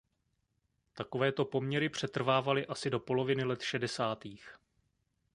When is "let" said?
3.43-3.61